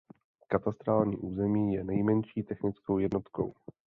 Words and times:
Katastrální 0.47 1.17
území 1.17 1.73
je 1.73 1.83
nejmenší 1.83 2.43
technickou 2.43 2.97
jednotkou. 2.97 3.53